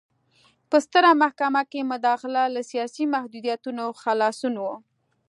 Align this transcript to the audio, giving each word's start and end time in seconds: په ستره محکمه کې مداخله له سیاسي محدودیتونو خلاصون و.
په 0.69 0.77
ستره 0.85 1.11
محکمه 1.21 1.61
کې 1.71 1.89
مداخله 1.93 2.43
له 2.55 2.61
سیاسي 2.71 3.05
محدودیتونو 3.13 3.83
خلاصون 4.01 4.53
و. 4.61 4.65